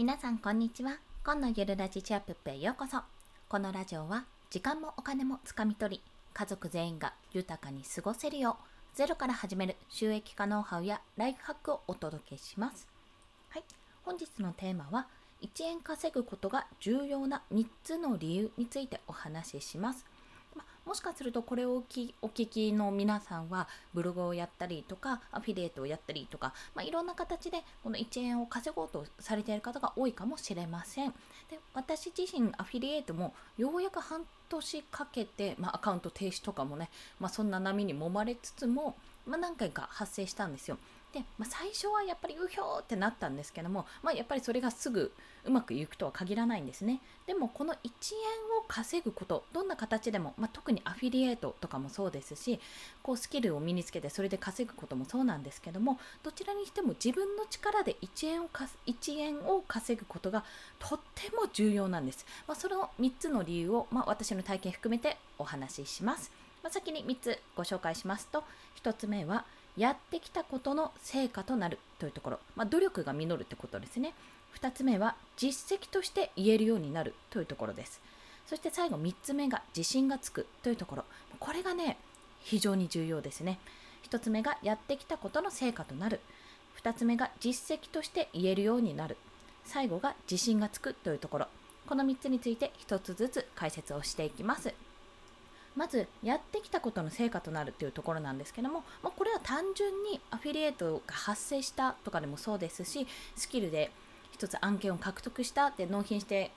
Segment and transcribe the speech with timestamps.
[0.00, 0.96] 皆さんこんにちは。
[1.26, 3.02] 今のゆるラジチアップへようこそ。
[3.50, 12.88] このラジオは時間もお金もつかみ取り家族全員が豊かに過ごせるようゼロから始める収益化ノウハウやライフハックをお届けします。
[13.50, 13.64] はい。
[14.02, 15.06] 本日のテーマは
[15.42, 20.06] 1円稼ぐことが重要な3つの理由についてお話しします。
[20.90, 21.84] もしかするとこれを
[22.20, 31.10] お聞きの皆さんはブログをやったりとかアフィリエイトをやったりとか、まあ、いろんな形でこの1円を稼ごうとされている方が多いかもしれません。
[31.48, 38.96] で私自身アフィリエイトもようやく半年かけて、まあ、アカウント停止とかもね、まあ、そんな波に揉まれつつも、
[39.26, 40.76] ま何回か発生したんですよ。
[41.12, 45.12] で、まあ、最初はやっぱりうひょーってなったんですけども、まあ、やっぱりそれがすぐ
[45.44, 47.00] うまくいくとは限らないんですね。
[47.26, 47.80] でもこの1円
[48.58, 52.60] を稼ぐことどんな形でも、まあ、特にアフィリエイトとかもそうですし
[53.02, 60.44] こうスキルを身につけてそれで稼ぐこともそうなんですけどもどちらにしても自分の力で1円をか1円を稼ぐことが
[60.78, 66.30] とっても重要なんです、まあ、その3つの理由を、まあ、私の体験含めてお話しします、
[66.62, 68.44] まあ、先に3つご紹介しますと
[68.82, 69.44] 1つ目は
[69.76, 74.14] やってきたことの成果となるというところ、まあ、努力が実るってことですね。
[74.60, 78.00] 2つ目は実績として言えるようになるというところです。
[78.46, 81.04] そして最後3つ目が自信がつくというところ。
[81.38, 81.96] これがね
[82.40, 83.58] 非常に重要ですね。
[84.08, 86.20] 1つ目がやってきたことの成果となる。
[86.82, 89.16] 2つ目が実績として言えるようになる。
[89.64, 91.46] 最後が自信がつくというところ。
[91.86, 94.74] この3つについて1つずつ解説をしていきます。
[95.76, 103.90] まずやってきたことの成果となるっていうところなんですけども、まあ、これは単純にアフィリエイトが発生したとかでもそうですしスキルで
[104.38, 106.50] 1つ案件を獲得したって納品して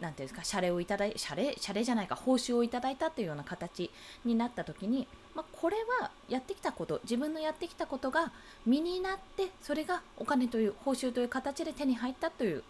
[0.00, 3.90] 何ていうんですか謝礼をいただい謝礼謝礼じゃないか報酬をいただいたというような形
[4.24, 8.32] になった時に、まあ、これはやってきたこと自分のやってきたことが
[8.66, 12.64] 身になってそれがお金という報酬という形で手に入ったという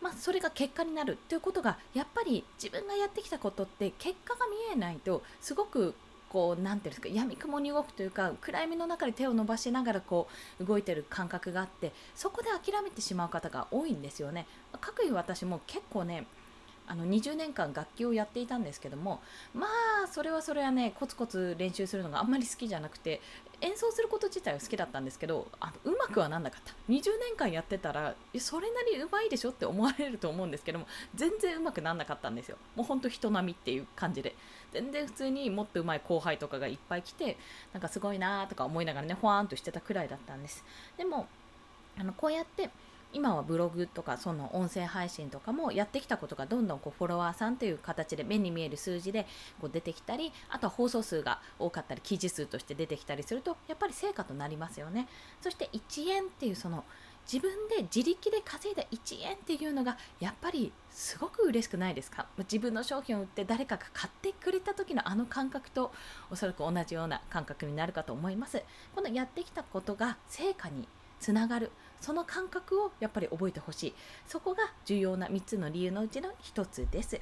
[0.00, 5.94] まあ、それが結果になるということがやっぱり自分がやってきたことって結果が見えないとすごく
[6.30, 10.28] こう何ていうんですか闇雲に動くというか暗闇の中で手を伸ばしながらこ
[10.60, 14.46] う動いてる感覚があってそこで諦めてしまう方が多いんですよね。
[14.80, 16.26] かくいう私も結構ね
[16.86, 19.20] あの20年間楽器をやっていたんですけども
[19.54, 19.66] ま
[20.04, 23.20] あそれはそれはねコツコツ練習するのがあんまり好きじゃなくて
[23.62, 26.72] 演奏すること自体は好きだったんですけどあのうまくはなんなかった。
[26.88, 32.56] 20年間やってたらそれなりうまいでしょって思われると思うんですけども全然うまくなんなかったんですよ。
[32.76, 34.34] もうほんと人並みっていう感じで。
[34.72, 37.36] 全然普通にもっとうまい後輩とかがいっぱい来て
[37.72, 40.64] なんかすごいなーとか思いながらねほわーんとしてたくらいだったんです。
[40.96, 41.26] でも
[41.98, 42.70] あのこうやって
[43.12, 49.26] 今はブログとかその音声配信とかもやってきたことがどんどんこうフォロワーさんという形で目に見える数字で
[49.60, 55.08] こう出てきたりあとは放送数が多かったり記事数として出てきたりするとやっぱり成果となりますよね。
[55.40, 56.84] そして1円っていうその
[57.30, 62.26] 自分で自力で稼いだ1円っていうのがやっぱりすごく嬉しくないですか？
[62.38, 65.92] 自分の商品を売って誰かが買ってくれた時のあの感覚と
[66.30, 68.62] おそらく同じような感覚になるかと思います。
[68.94, 70.88] このやってきたことが成果に
[71.20, 71.70] つながる。
[72.00, 73.94] その感覚をやっぱり覚えてほしい。
[74.26, 77.20] そこが重要な3つの理由のうちの1つです。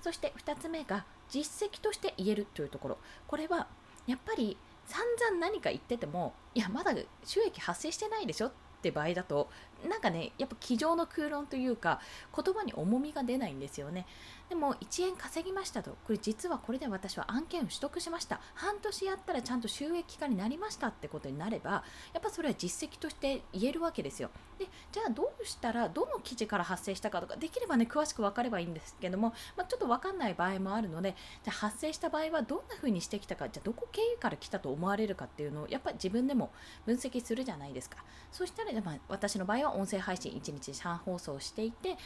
[0.00, 2.98] そして2つ目が実績として言えるというところ。
[3.26, 3.68] これは
[4.06, 6.92] やっぱり散々何か言っててもいやまだ
[7.24, 8.52] 収益発生してないでしょっ
[8.82, 9.48] て場合だと
[9.88, 12.00] なんかねやっぱ机上の空論というか
[12.34, 14.06] 言葉に重みが出ないんですよね。
[14.48, 15.92] でも1円稼ぎましたと。
[16.04, 18.40] これ実はこれで私は案件を取得しました。
[18.54, 24.30] 半年やったらちゃんと収益化になりましたってことになればやっぱそれは実績として言えるわけですよ。
[24.58, 31.14] でじゃあどうしたらどの記事から発生したかとかできればね詳しく分かればいいんですけども、まあ、ちょっと分かんない場合もあるので
[31.44, 36.50] じゃあ発生した場合はどんな風にしてきたかじゃあどこ経由から来たと思われるかっていうのをやっぱり自分でも
[36.86, 37.98] 分析するじゃないですか。
[38.32, 41.96] そしたら、まあ、私の場合音声配信1日3放送していて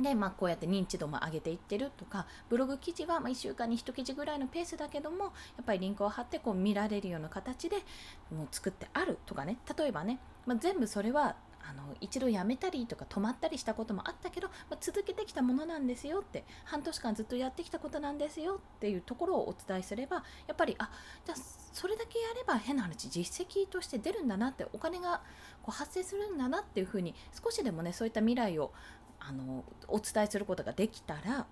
[0.00, 5.30] で、まあ、こうやって認知度も上げていってるとかブログ記事はま1週間に1記事ぐらいのペースだけどもや
[5.62, 7.76] っぱりリンクを貼ってこう見られるような形で
[8.30, 9.56] もう作ってあるとかね。
[9.76, 11.36] 例えばね、まあ、全部それは
[11.68, 20.90] あの一度やめたりとか止まったりしたこともあったけど、まあ、続けてきたものなんですよって半年間ずっとやってきたことなんですよっていうところをお伝えすればやっぱりあ
[21.24, 21.38] じゃあ
[21.72, 25.22] それだけやれば変な話実績として出るんだなってお金が
[25.62, 28.72] こう発生するんだなっていうふうに少しでもねそういった未来を
[29.18, 31.46] あのお伝えすることができたら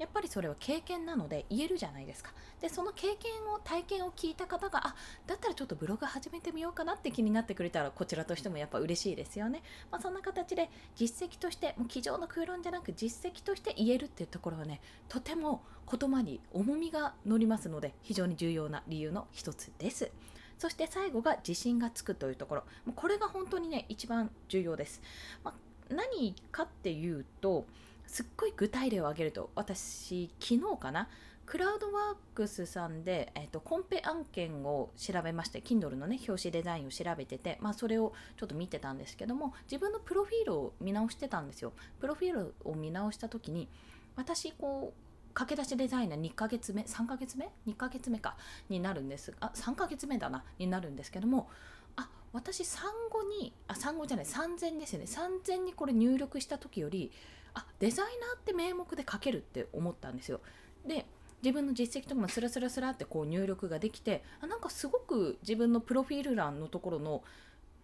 [0.00, 2.32] やっぱりそれは経験なので言えるじゃないですか。
[2.58, 9.62] で、その経験を、体験を聞いた方が、あ、だったらちょっとブログ始めてみようかなって気になってくれたら、こちらとしてもやっぱ嬉しいですよね。
[9.90, 14.80] まあ、そんな形で実績として、もう机上の空論じゃなく実績として言えるっていうところはね、
[15.10, 20.10] とても言葉に重みが乗りますので、非常に重要な理由の一つです。
[20.56, 22.64] そして最後が自信がつくというところ。
[22.94, 25.02] これが本当にね、一番重要です。
[25.44, 27.66] まあ何かっていうと
[28.10, 31.08] すっごい具体例を挙げると私昨日かな？
[31.46, 41.72] クラウドワークスさんで、えーと、コンペ案件を調べまして Kindle のね表紙デザインを調べてて、まあ、それをちょっと見てたんですけども自分のプロフィールを見直してたんですよ。
[42.00, 43.68] プロフィールを見直した時に
[44.16, 48.36] 私こう駆け出しデザイナー2ヶ月目3ヶ月目？2ヶ月目か？
[48.68, 51.48] になるんですあ3ヶ月目だなになるんですけども
[51.96, 55.06] あ私産後にあ産後じゃない3000ですよね。
[55.06, 57.10] 3000にこれ入力した時より
[57.54, 60.40] あデザイナーって名目で書けるって思ったんですよ。
[60.86, 61.06] で
[61.42, 67.22] 自分の実績とかもスラスラスラってこう入力ができてあなんかすごく自分のプロフィール欄のところの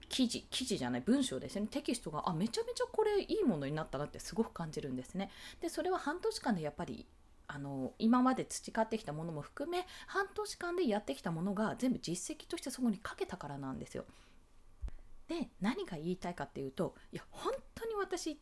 [0.09, 1.67] 記事記事じゃない文章ですね。
[1.71, 5.31] テキストがあめちゃめちゃこれいいものになったなってすごく感じるんですね。
[5.61, 7.07] でそれは半年間でやっぱり
[7.49, 14.05] あの今まで培ってきたものも含め半年間でやってきたものが全部実績としてそこにかけたからなんですよ。
[15.29, 18.39] で何が言いたいかっていうといや本当に私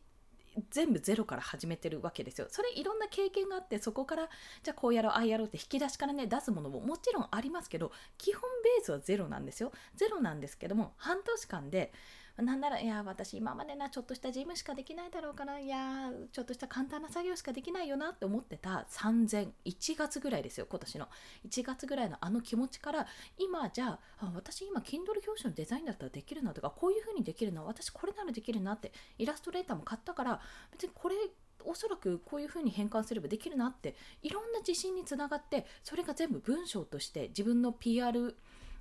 [0.71, 2.47] 全部ゼロから始めてるわけですよ。
[2.49, 4.29] それいろんな経験があってそこから
[4.63, 9.71] じゃあこうやろうああやろうって引き出しからね出すものももちろんありますけど基本ベースはゼロなんですよ。
[9.95, 11.91] ゼロなんですけども半年間で
[12.37, 21.07] なんなら、いや、私今までな、ちょっとした事務しかできないだろうから、いや、ちょっとした簡単な作業しかできないよなって思ってた3000、1月ぐらいですよ、今年の。
[21.47, 30.41] 1月ぐらいのあの気持ちから、今じゃあ、私今、Kindle 表紙のデザインだったらできるなとか、こういう風にできるな、私これならできるなって、イラストレーターも買ったから、
[30.71, 31.15] 別にこれ、
[31.63, 38.35] おそらくこういう風に変換すればできるなっていろんな自信につながってそれが全部文章として自分の PR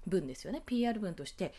[0.06, 1.54] 文ですよね PR 文として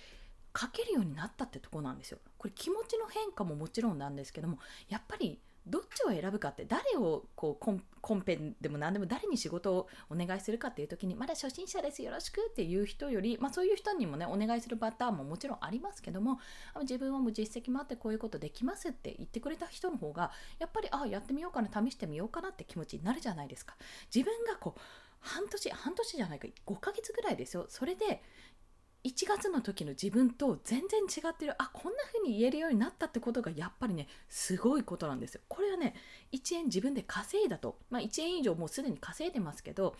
[0.58, 2.20] 書けるようになったってとこなんですよ。
[2.38, 4.60] これ気持ちの変化ももちろんなんですけども
[4.90, 16.40] やっぱりどっちを選ぶかって誰をこうコンコンペでも何でも誰に仕事をお願いするかっていう時にまだ初心者ですよろしくっていう人より、まあ、そういう人にもねお願いするパターンももちろんありますけども
[16.82, 23.76] 自分はもう実績もあってこういうことできますって言ってくれた人の方がやっぱりあやってみようかな試してみようかなって気持ちになるじゃないですか
[24.14, 24.80] 自分がこう
[25.20, 28.22] 半年半年じゃないか5ヶ月ぐらいですよそれで
[29.06, 35.42] 1月の時の自分と全然違ってるあこんな風に言えるようになったってことがやっぱりねすごいことなんですよ。
[35.48, 35.94] これはね
[36.34, 39.96] 1円自分で稼いだと、まあ、1円以上もうすでに稼いでますけど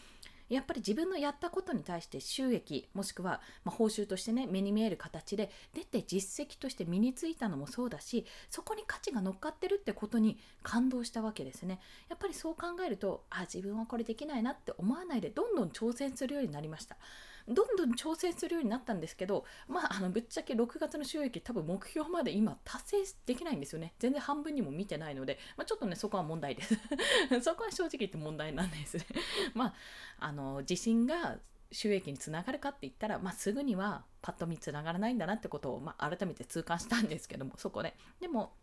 [0.50, 11.80] やっぱり自分のやったことに対して収益もしくはま報酬としてね目に見える形で出て実績として身についたのもそうだしそこに価値が乗っかってるってことに感動したわけですね。
[12.10, 16.98] やっぱりそう考えるとあ自分はこれできないなって思わないでどんどん挑戦するようになりました。
[17.48, 23.94] どんどん挑戦するようになったんですけど、まあ、あのぶっちゃけ6月の収益多分目標まで今達成できないんですよね。
[24.00, 26.76] 全然半分にも見てないので、まあ、ちょっとね、そこは問題です。
[27.42, 29.06] そこは正直言って問題なんですね。
[29.54, 29.74] まあ、
[30.20, 31.40] あの、自信が
[31.72, 37.96] 収益につながるかって言ったら、まあ、すぐにはパッと見つながらないんだなってことを、まあ、改めて痛感したんですけども、そこで。
[38.20, 38.54] でも、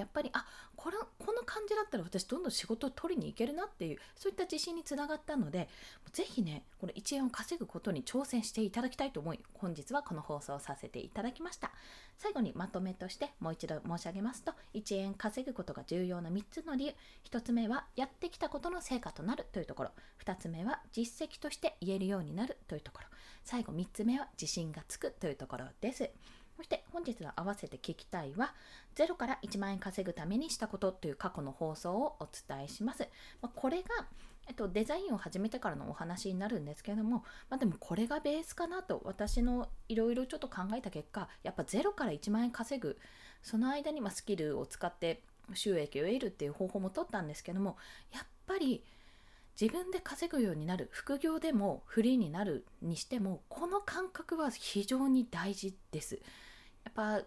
[0.00, 0.46] やっぱりあ
[0.76, 5.68] これこの感じだったら私どんどん仕事を取りに行けるなっていうそういった自信につながったので
[6.12, 11.70] ぜひねこの1円を稼ぐことに挑戦していただきたいと思い本日はこの放送をさせていただきました。
[12.16, 16.94] 最後にまとめとしてもう一度申し上げますと1円稼ぐことが重要な3つの理由。
[17.30, 19.90] 1つ目はやってきたことの成果となるというところ。
[20.24, 23.08] 2つ目は実績として言えるようになるというところ。
[23.42, 26.10] 最後3つ目は自信がつくというところです。
[26.56, 28.54] そして本日の合わせて聞きたいは
[28.94, 33.08] 0から1万円稼ぐためにしたことという過去の放送をお伝えします。
[33.42, 33.88] まあ、これが
[34.46, 42.98] えっと、デザインを始めてからのお話になるんですけれども、まあ、でもこれがベースかなと私のいろいろちょっと考えた結果やっぱ0から1万円稼ぐ
[43.42, 45.22] その間にまスキルを使って
[45.54, 47.76] 収益を得るっていう方法も取ったんですけども
[48.12, 48.84] やっぱり
[49.60, 56.20] 自分で稼ぐようになる副業でもフリーになるにしてもこの感覚は非常に大事です。
[56.84, 57.22] やっぱ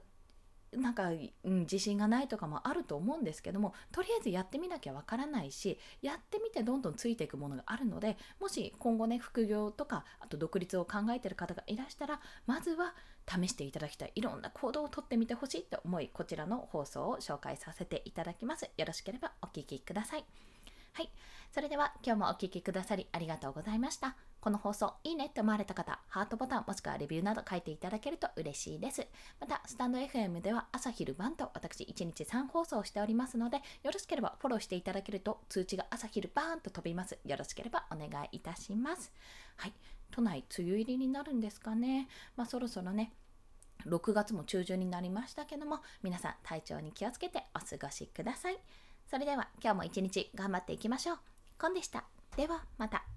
[0.75, 1.09] なんか、
[1.43, 12.95] うん、自信がないとかもあると思うんですけどもとりあえずやってみなきゃわからないしやってみてどんどんついていくものがあるのでもし今後ね副業とかあと独立を考えてる方がいらしたらまずは
[13.27, 18.69] 試していただきたいいろんな行動をとってみてほしいと思いこちらの放送を紹介させていただきます。
[18.77, 20.56] よろしければお聴きください。
[20.97, 21.11] はい
[21.51, 29.05] それでは今日もお聴きくださりありがとうございましたこの放送いいねって思われた方、ハートボタンもしくはレビューなど書いていただけると嬉しいです。
[29.41, 37.17] また、スタンド FM では朝昼晩と私1日3放送しておりますので、よろしければフォローしていただけると通知が朝昼バーンと飛びます。
[37.25, 39.11] よろしければお願いいたします。
[39.57, 39.73] はい。
[40.11, 42.07] 都内梅雨入りになるんですかね。
[42.37, 43.11] まあそろそろね、
[43.85, 48.57] 6月も中旬になりましたけども、皆さん体調に気をつけてお過ごしください。
[49.09, 51.17] それでは今日も一日頑張っていきましょう。
[51.59, 52.03] コンでした。
[52.35, 53.16] ではまた。